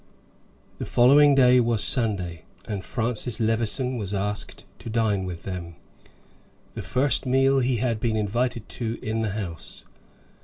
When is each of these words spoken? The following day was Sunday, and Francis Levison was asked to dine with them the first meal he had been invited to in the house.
The 0.79 0.87
following 0.87 1.35
day 1.35 1.59
was 1.59 1.83
Sunday, 1.83 2.45
and 2.65 2.83
Francis 2.83 3.39
Levison 3.39 3.99
was 3.99 4.15
asked 4.15 4.65
to 4.79 4.89
dine 4.89 5.25
with 5.25 5.43
them 5.43 5.75
the 6.73 6.81
first 6.81 7.27
meal 7.27 7.59
he 7.59 7.75
had 7.77 7.99
been 7.99 8.15
invited 8.15 8.67
to 8.69 8.97
in 9.03 9.21
the 9.21 9.33
house. 9.33 9.85